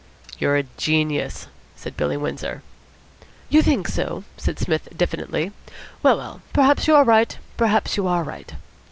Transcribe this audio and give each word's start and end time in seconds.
"You're 0.39 0.55
a 0.57 0.63
genius," 0.77 1.45
said 1.75 1.95
Billy 1.95 2.17
Windsor. 2.17 2.63
"You 3.49 3.61
think 3.61 3.87
so?" 3.87 4.23
said 4.35 4.57
Psmith 4.57 4.89
diffidently. 4.97 5.51
"Well, 6.01 6.17
well, 6.17 6.41
perhaps 6.53 6.87
you 6.87 6.95
are 6.95 7.03
right, 7.03 7.37
perhaps 7.55 7.97
you 7.97 8.07
are 8.07 8.23
right. 8.23 8.51